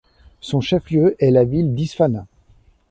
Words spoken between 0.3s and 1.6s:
Son chef-lieu est la